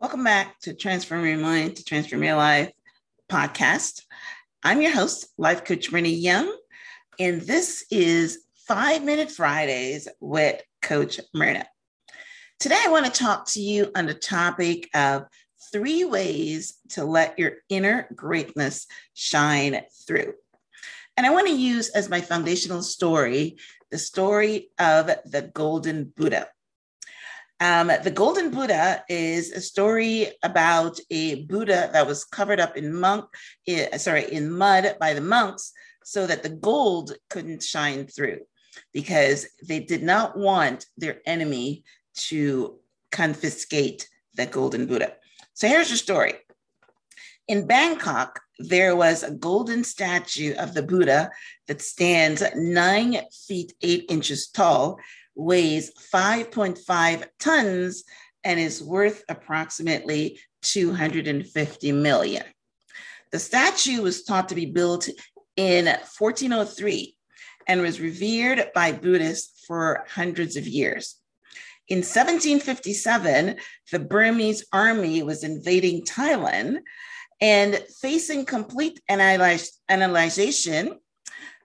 Welcome 0.00 0.24
back 0.24 0.58
to 0.62 0.74
Transform 0.74 1.24
Your 1.24 1.38
Mind 1.38 1.76
to 1.76 1.84
Transform 1.84 2.24
Your 2.24 2.34
Life 2.34 2.72
podcast. 3.30 4.02
I'm 4.62 4.82
your 4.82 4.90
host, 4.90 5.28
Life 5.38 5.64
Coach 5.64 5.92
Renee 5.92 6.10
Young, 6.10 6.54
and 7.20 7.40
this 7.40 7.86
is 7.92 8.44
Five 8.66 9.04
Minute 9.04 9.30
Fridays 9.30 10.08
with 10.20 10.60
Coach 10.82 11.20
Myrna. 11.32 11.64
Today, 12.58 12.78
I 12.84 12.90
want 12.90 13.06
to 13.06 13.12
talk 13.12 13.46
to 13.52 13.60
you 13.60 13.92
on 13.94 14.06
the 14.06 14.14
topic 14.14 14.90
of 14.94 15.26
three 15.72 16.04
ways 16.04 16.74
to 16.90 17.04
let 17.04 17.38
your 17.38 17.52
inner 17.68 18.08
greatness 18.14 18.88
shine 19.14 19.80
through. 20.06 20.34
And 21.16 21.24
I 21.24 21.30
want 21.30 21.46
to 21.46 21.54
use 21.54 21.90
as 21.90 22.10
my 22.10 22.20
foundational 22.20 22.82
story 22.82 23.58
the 23.92 23.98
story 23.98 24.70
of 24.78 25.06
the 25.06 25.50
Golden 25.54 26.12
Buddha. 26.16 26.48
Um, 27.64 27.90
the 28.02 28.10
Golden 28.10 28.50
Buddha 28.50 29.02
is 29.08 29.50
a 29.50 29.60
story 29.62 30.32
about 30.42 31.00
a 31.10 31.46
Buddha 31.46 31.88
that 31.94 32.06
was 32.06 32.22
covered 32.22 32.60
up 32.60 32.76
in 32.76 32.94
monk, 32.94 33.24
eh, 33.66 33.96
sorry, 33.96 34.30
in 34.30 34.50
mud 34.50 34.96
by 35.00 35.14
the 35.14 35.22
monks, 35.22 35.72
so 36.04 36.26
that 36.26 36.42
the 36.42 36.50
gold 36.50 37.16
couldn't 37.30 37.62
shine 37.62 38.06
through, 38.06 38.40
because 38.92 39.46
they 39.66 39.80
did 39.80 40.02
not 40.02 40.36
want 40.36 40.84
their 40.98 41.22
enemy 41.24 41.84
to 42.28 42.78
confiscate 43.10 44.10
the 44.34 44.44
Golden 44.44 44.84
Buddha. 44.84 45.14
So 45.54 45.66
here's 45.66 45.88
your 45.88 45.96
story. 45.96 46.34
In 47.48 47.66
Bangkok, 47.66 48.42
there 48.58 48.94
was 48.94 49.22
a 49.22 49.30
golden 49.30 49.84
statue 49.84 50.54
of 50.56 50.74
the 50.74 50.82
Buddha 50.82 51.30
that 51.66 51.80
stands 51.80 52.42
nine 52.54 53.16
feet 53.48 53.72
eight 53.80 54.04
inches 54.10 54.48
tall 54.48 54.98
weighs 55.34 55.92
5.5 56.12 57.26
tons 57.38 58.04
and 58.44 58.60
is 58.60 58.82
worth 58.82 59.24
approximately 59.28 60.40
250 60.62 61.92
million. 61.92 62.44
The 63.32 63.38
statue 63.38 64.02
was 64.02 64.22
thought 64.22 64.48
to 64.50 64.54
be 64.54 64.66
built 64.66 65.08
in 65.56 65.86
1403 65.86 67.16
and 67.66 67.80
was 67.80 68.00
revered 68.00 68.70
by 68.74 68.92
Buddhists 68.92 69.64
for 69.66 70.04
hundreds 70.08 70.56
of 70.56 70.66
years. 70.66 71.16
In 71.88 71.98
1757, 71.98 73.56
the 73.92 73.98
Burmese 73.98 74.64
army 74.72 75.22
was 75.22 75.44
invading 75.44 76.04
Thailand 76.04 76.78
and 77.40 77.74
facing 78.00 78.46
complete 78.46 79.00
annihilation, 79.08 80.98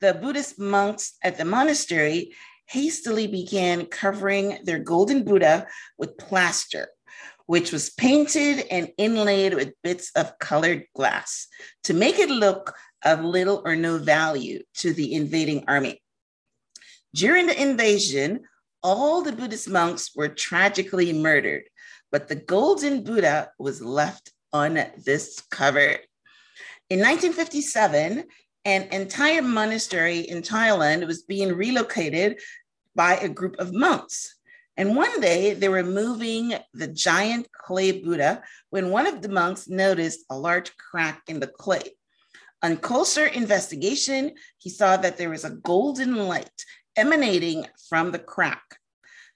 the 0.00 0.14
Buddhist 0.14 0.58
monks 0.58 1.14
at 1.22 1.36
the 1.36 1.44
monastery 1.44 2.34
hastily 2.66 3.26
began 3.26 3.86
covering 3.86 4.58
their 4.64 4.78
golden 4.78 5.24
Buddha 5.24 5.66
with 5.98 6.18
plaster, 6.18 6.88
which 7.46 7.72
was 7.72 7.90
painted 7.90 8.66
and 8.70 8.90
inlaid 8.98 9.54
with 9.54 9.74
bits 9.82 10.10
of 10.16 10.38
colored 10.38 10.84
glass 10.94 11.46
to 11.84 11.94
make 11.94 12.18
it 12.18 12.30
look 12.30 12.74
of 13.04 13.24
little 13.24 13.62
or 13.64 13.76
no 13.76 13.98
value 13.98 14.62
to 14.74 14.92
the 14.92 15.14
invading 15.14 15.64
army. 15.68 16.02
During 17.14 17.46
the 17.46 17.60
invasion, 17.60 18.40
all 18.82 19.22
the 19.22 19.32
Buddhist 19.32 19.68
monks 19.68 20.14
were 20.14 20.28
tragically 20.28 21.12
murdered, 21.12 21.64
but 22.10 22.28
the 22.28 22.36
golden 22.36 23.04
Buddha 23.04 23.50
was 23.58 23.80
left 23.80 24.32
undiscovered. 24.52 26.00
In 26.88 27.00
1957, 27.00 28.24
an 28.66 28.88
entire 28.90 29.42
monastery 29.42 30.18
in 30.18 30.42
Thailand 30.42 31.06
was 31.06 31.22
being 31.22 31.52
relocated 31.52 32.40
by 32.96 33.14
a 33.14 33.28
group 33.28 33.54
of 33.60 33.72
monks. 33.72 34.34
And 34.76 34.96
one 34.96 35.20
day 35.20 35.54
they 35.54 35.68
were 35.68 35.84
moving 35.84 36.52
the 36.74 36.88
giant 36.88 37.46
clay 37.52 37.92
Buddha 37.92 38.42
when 38.70 38.90
one 38.90 39.06
of 39.06 39.22
the 39.22 39.28
monks 39.28 39.68
noticed 39.68 40.24
a 40.30 40.36
large 40.36 40.76
crack 40.76 41.22
in 41.28 41.38
the 41.38 41.46
clay. 41.46 41.92
On 42.64 42.76
closer 42.76 43.26
investigation, 43.26 44.32
he 44.58 44.68
saw 44.68 44.96
that 44.96 45.16
there 45.16 45.30
was 45.30 45.44
a 45.44 45.50
golden 45.50 46.16
light 46.16 46.64
emanating 46.96 47.66
from 47.88 48.10
the 48.10 48.18
crack. 48.18 48.80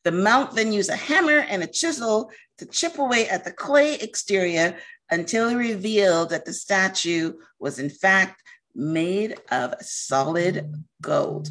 The 0.02 0.10
monk 0.10 0.54
then 0.54 0.72
used 0.72 0.90
a 0.90 0.96
hammer 0.96 1.38
and 1.38 1.62
a 1.62 1.68
chisel 1.68 2.32
to 2.58 2.66
chip 2.66 2.98
away 2.98 3.28
at 3.28 3.44
the 3.44 3.52
clay 3.52 3.94
exterior 3.94 4.76
until 5.08 5.48
he 5.48 5.54
revealed 5.54 6.30
that 6.30 6.44
the 6.44 6.52
statue 6.52 7.34
was, 7.60 7.78
in 7.78 7.90
fact, 7.90 8.42
made 8.74 9.36
of 9.50 9.74
solid 9.80 10.84
gold. 11.00 11.48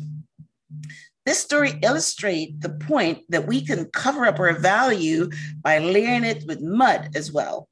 This 1.25 1.39
story 1.39 1.73
illustrates 1.83 2.53
the 2.59 2.69
point 2.69 3.19
that 3.29 3.45
we 3.45 3.65
can 3.65 3.85
cover 3.91 4.25
up 4.25 4.39
our 4.39 4.57
value 4.57 5.29
by 5.61 5.77
layering 5.79 6.23
it 6.23 6.43
with 6.47 6.61
mud 6.61 7.09
as 7.15 7.31
well. 7.31 7.67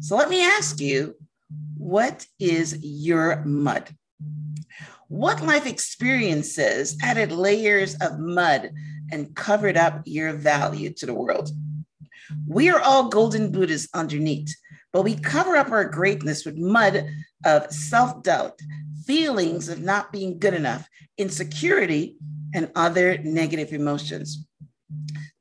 So 0.00 0.16
let 0.16 0.28
me 0.28 0.44
ask 0.44 0.80
you, 0.80 1.16
what 1.76 2.26
is 2.38 2.78
your 2.82 3.44
mud? 3.44 3.88
What 5.08 5.42
life 5.44 5.66
experiences 5.66 6.96
added 7.02 7.32
layers 7.32 7.96
of 7.96 8.20
mud 8.20 8.70
and 9.10 9.34
covered 9.34 9.76
up 9.76 10.02
your 10.04 10.32
value 10.32 10.92
to 10.94 11.06
the 11.06 11.14
world? 11.14 11.50
We 12.46 12.70
are 12.70 12.80
all 12.80 13.08
golden 13.08 13.50
Buddhas 13.50 13.88
underneath, 13.92 14.54
but 14.92 15.02
we 15.02 15.16
cover 15.16 15.56
up 15.56 15.70
our 15.70 15.84
greatness 15.84 16.44
with 16.44 16.56
mud 16.56 17.08
of 17.44 17.72
self 17.72 18.22
doubt, 18.22 18.60
feelings 19.10 19.68
of 19.68 19.82
not 19.82 20.12
being 20.12 20.38
good 20.38 20.54
enough, 20.54 20.88
insecurity, 21.18 22.16
and 22.54 22.70
other 22.76 23.18
negative 23.24 23.72
emotions. 23.72 24.46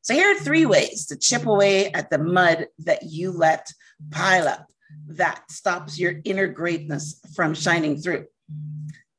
So, 0.01 0.15
here 0.15 0.31
are 0.31 0.39
three 0.39 0.65
ways 0.65 1.05
to 1.05 1.15
chip 1.15 1.45
away 1.45 1.91
at 1.91 2.09
the 2.09 2.17
mud 2.17 2.65
that 2.79 3.03
you 3.03 3.31
let 3.31 3.71
pile 4.09 4.47
up 4.47 4.65
that 5.09 5.51
stops 5.51 5.99
your 5.99 6.15
inner 6.25 6.47
greatness 6.47 7.21
from 7.35 7.53
shining 7.53 8.01
through. 8.01 8.25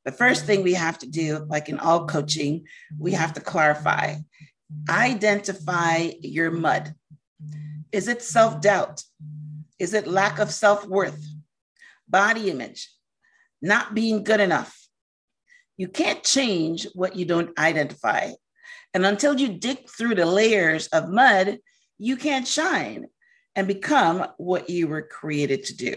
The 0.05 0.11
first 0.11 0.47
thing 0.47 0.65
we 0.65 0.75
have 0.75 0.99
to 0.99 1.07
do, 1.07 1.47
like 1.49 1.69
in 1.69 1.79
all 1.79 2.09
coaching, 2.09 2.67
we 2.99 3.13
have 3.13 3.35
to 3.35 3.41
clarify 3.41 4.17
identify 4.89 6.11
your 6.23 6.51
mud. 6.51 6.93
Is 7.93 8.09
it 8.09 8.21
self 8.21 8.61
doubt? 8.61 9.05
Is 9.79 9.95
it 9.95 10.09
lack 10.09 10.41
of 10.41 10.51
self 10.51 10.85
worth? 10.87 11.25
Body 12.09 12.51
image? 12.51 12.89
Not 13.63 13.95
being 13.95 14.25
good 14.25 14.41
enough? 14.41 14.77
You 15.77 15.89
can't 15.89 16.23
change 16.23 16.87
what 16.95 17.17
you 17.17 17.25
don't 17.25 17.59
identify. 17.59 18.33
And 18.93 19.07
until 19.07 19.39
you 19.39 19.49
dig 19.49 19.89
through 19.89 20.17
the 20.17 20.27
layers 20.27 20.89
of 20.89 21.09
mud, 21.09 21.59
you 21.99 22.17
can't 22.17 22.47
shine 22.47 23.07
and 23.55 23.67
become 23.67 24.27
what 24.37 24.71
you 24.71 24.89
were 24.89 25.03
created 25.03 25.65
to 25.65 25.77
do. 25.77 25.95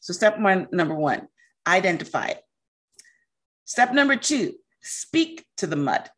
So, 0.00 0.12
step 0.12 0.38
one, 0.38 0.68
number 0.72 0.94
one, 0.94 1.28
identify 1.66 2.26
it. 2.26 2.42
Step 3.64 3.92
number 3.92 4.16
two, 4.16 4.54
speak 4.82 5.44
to 5.56 5.66
the 5.66 5.76
mud. 5.76 6.08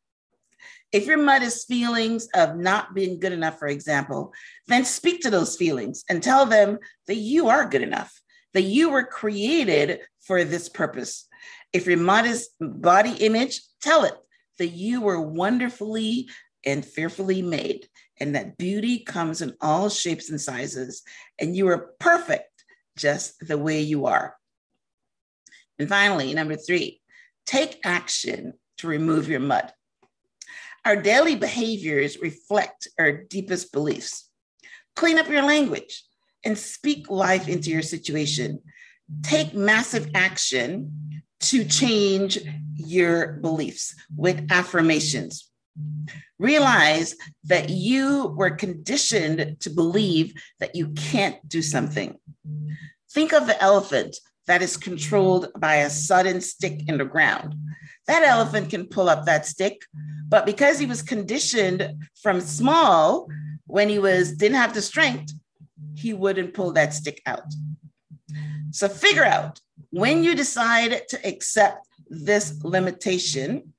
If 0.93 1.07
your 1.07 1.19
mud 1.19 1.43
is 1.43 1.65
feelings 1.65 2.29
of 2.35 2.57
not 2.57 2.95
being 2.95 3.21
good 3.21 3.33
enough, 3.33 3.59
for 3.59 3.69
example, 3.69 4.33
then 4.67 4.85
speak 4.85 5.23
to 5.23 5.31
those 5.31 5.57
feelings 5.57 6.05
and 6.09 6.23
tell 6.23 6.47
them 6.47 6.79
that 7.07 7.17
you 7.17 7.49
are 7.49 7.69
good 7.69 7.83
enough, 7.83 8.21
that 8.55 8.63
you 8.63 8.91
were 8.91 9.05
created 9.05 10.01
for 10.21 10.45
this 10.45 10.69
purpose. 10.69 11.27
If 11.73 11.87
your 11.87 11.99
modest 11.99 12.51
body 12.61 13.13
image, 13.13 13.61
tell 13.81 14.05
it 14.05 14.15
that 14.59 14.69
you 14.69 15.01
were 15.01 15.21
wonderfully 15.21 16.29
and 16.65 16.85
fearfully 16.85 17.43
made, 17.43 17.89
and 18.19 18.35
that 18.35 18.59
beauty 18.59 18.99
comes 19.01 19.43
in 19.43 19.55
all 19.61 19.89
shapes 19.89 20.31
and 20.31 20.41
sizes, 20.41 21.03
and 21.39 21.57
you 21.57 21.69
are 21.69 21.93
perfect 22.01 22.65
just 22.97 23.35
the 23.47 23.59
way 23.59 23.81
you 23.81 24.07
are. 24.07 24.35
And 25.79 25.89
finally, 25.89 26.35
number 26.35 26.57
three, 26.57 27.01
take 27.47 27.79
action 27.85 28.55
to 28.79 28.89
remove 28.89 29.29
your 29.29 29.41
mud. 29.41 29.73
Our 30.85 30.97
daily 30.97 31.37
behaviors 31.37 32.19
reflect 32.19 32.89
our 32.99 33.13
deepest 33.13 33.73
beliefs. 33.73 34.29
Clean 34.97 35.19
up 35.19 35.29
your 35.29 35.43
language 35.43 36.03
and 36.45 36.59
speak 36.59 37.11
life 37.11 37.49
into 37.49 37.71
your 37.71 37.83
situation. 37.83 38.61
Take 39.23 39.55
massive 39.55 40.11
action 40.15 41.23
to 41.41 41.65
change 41.65 42.39
your 42.75 43.35
beliefs 43.35 43.95
with 44.17 44.51
affirmations. 44.51 45.51
Realize 46.39 47.15
that 47.45 47.71
you 47.71 48.35
were 48.37 48.51
conditioned 48.51 49.57
to 49.61 49.71
believe 49.71 50.35
that 50.61 50.75
you 50.75 50.89
can't 50.91 51.37
do 51.49 51.63
something. 51.63 52.17
Think 53.11 53.33
of 53.33 53.47
the 53.47 53.61
elephant 53.63 54.17
that 54.47 54.63
is 54.63 54.77
controlled 54.77 55.49
by 55.59 55.77
a 55.77 55.91
sudden 55.91 56.41
stick 56.41 56.89
in 56.89 56.99
the 56.99 57.05
ground. 57.05 57.55
That 58.07 58.23
elephant 58.23 58.71
can 58.71 58.87
pull 58.87 59.09
up 59.09 59.27
that 59.27 59.47
stick, 59.47 59.83
but 60.29 60.47
because 60.47 60.79
he 60.79 60.87
was 60.87 61.03
conditioned 61.03 62.07
from 62.23 62.41
small, 62.41 63.29
when 63.67 63.89
he 63.89 63.99
was 63.99 64.33
didn't 64.33 64.57
have 64.57 64.75
the 64.75 64.83
strength, 64.83 65.33
he 65.99 66.13
wouldn't 66.13 66.55
pull 66.55 66.73
that 66.73 66.95
stick 66.95 67.21
out. 67.27 67.53
So 68.71 68.89
figure 68.89 69.25
out 69.25 69.61
when 69.91 70.23
you 70.23 70.35
decide 70.35 71.09
to 71.09 71.27
accept 71.27 71.87
this 72.09 72.63
limitation 72.63 73.75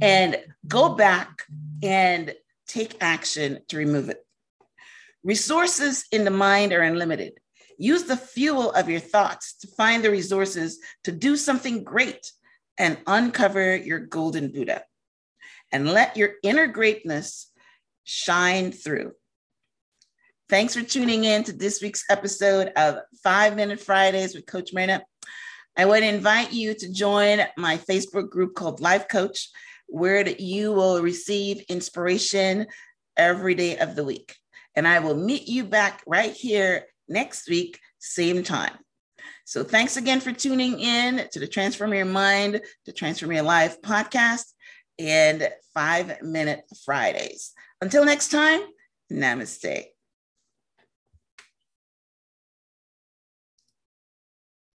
and 0.00 0.36
go 0.66 0.94
back 0.94 1.44
and 1.82 2.34
take 2.66 2.96
action 3.00 3.60
to 3.68 3.76
remove 3.76 4.08
it. 4.08 4.24
Resources 5.24 6.04
in 6.12 6.24
the 6.24 6.30
mind 6.30 6.72
are 6.72 6.82
unlimited. 6.82 7.34
Use 7.76 8.04
the 8.04 8.16
fuel 8.16 8.72
of 8.72 8.88
your 8.88 9.00
thoughts 9.00 9.54
to 9.58 9.66
find 9.68 10.02
the 10.02 10.10
resources 10.10 10.78
to 11.04 11.12
do 11.12 11.36
something 11.36 11.84
great 11.84 12.32
and 12.78 12.98
uncover 13.06 13.76
your 13.76 13.98
golden 13.98 14.50
Buddha. 14.50 14.82
And 15.70 15.92
let 15.92 16.16
your 16.16 16.32
inner 16.42 16.66
greatness 16.66 17.50
shine 18.04 18.72
through. 18.72 19.12
Thanks 20.48 20.74
for 20.74 20.82
tuning 20.82 21.24
in 21.24 21.44
to 21.44 21.52
this 21.52 21.82
week's 21.82 22.04
episode 22.08 22.72
of 22.74 23.00
Five 23.22 23.54
Minute 23.54 23.80
Fridays 23.80 24.34
with 24.34 24.46
Coach 24.46 24.72
Marina. 24.72 25.02
I 25.76 25.84
would 25.84 26.02
invite 26.02 26.54
you 26.54 26.72
to 26.72 26.90
join 26.90 27.42
my 27.58 27.76
Facebook 27.76 28.30
group 28.30 28.54
called 28.54 28.80
Life 28.80 29.08
Coach, 29.08 29.50
where 29.88 30.26
you 30.26 30.72
will 30.72 31.02
receive 31.02 31.62
inspiration 31.68 32.66
every 33.14 33.54
day 33.54 33.76
of 33.76 33.94
the 33.94 34.04
week. 34.04 34.36
And 34.74 34.88
I 34.88 35.00
will 35.00 35.16
meet 35.16 35.48
you 35.48 35.64
back 35.64 36.02
right 36.06 36.32
here 36.32 36.86
next 37.10 37.50
week, 37.50 37.78
same 37.98 38.42
time. 38.42 38.72
So 39.44 39.62
thanks 39.62 39.98
again 39.98 40.20
for 40.20 40.32
tuning 40.32 40.80
in 40.80 41.28
to 41.30 41.40
the 41.40 41.46
Transform 41.46 41.92
Your 41.92 42.06
Mind 42.06 42.62
to 42.86 42.92
Transform 42.92 43.32
Your 43.32 43.42
Life 43.42 43.82
podcast 43.82 44.46
and 44.98 45.46
Five 45.74 46.22
Minute 46.22 46.62
Fridays. 46.86 47.52
Until 47.82 48.06
next 48.06 48.30
time, 48.30 48.62
namaste. 49.12 49.97